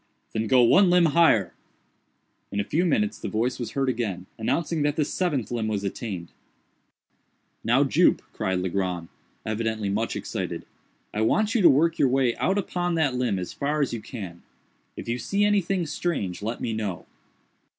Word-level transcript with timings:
"Then 0.33 0.47
go 0.47 0.63
one 0.63 0.89
limb 0.89 1.05
higher." 1.13 1.53
In 2.51 2.59
a 2.59 2.63
few 2.63 2.85
minutes 2.87 3.19
the 3.19 3.27
voice 3.29 3.59
was 3.59 3.73
heard 3.73 3.87
again, 3.87 4.25
announcing 4.39 4.81
that 4.81 4.95
the 4.95 5.05
seventh 5.05 5.51
limb 5.51 5.67
was 5.67 5.83
attained. 5.83 6.31
"Now, 7.63 7.83
Jup," 7.83 8.23
cried 8.33 8.61
Legrand, 8.61 9.09
evidently 9.45 9.89
much 9.89 10.15
excited, 10.15 10.65
"I 11.13 11.21
want 11.21 11.53
you 11.53 11.61
to 11.61 11.69
work 11.69 11.99
your 11.99 12.09
way 12.09 12.35
out 12.37 12.57
upon 12.57 12.95
that 12.95 13.13
limb 13.13 13.37
as 13.37 13.53
far 13.53 13.79
as 13.79 13.93
you 13.93 14.01
can. 14.01 14.41
If 14.97 15.07
you 15.07 15.19
see 15.19 15.45
anything 15.45 15.85
strange, 15.85 16.41
let 16.41 16.61
me 16.61 16.73
know." 16.73 17.05